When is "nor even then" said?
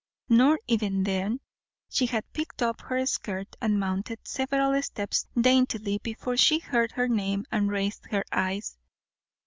0.29-1.41